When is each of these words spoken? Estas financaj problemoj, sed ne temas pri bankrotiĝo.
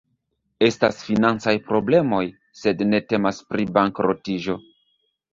Estas 0.67 1.01
financaj 1.09 1.51
problemoj, 1.67 2.21
sed 2.61 2.81
ne 2.93 3.01
temas 3.13 3.43
pri 3.51 3.67
bankrotiĝo. 3.75 4.57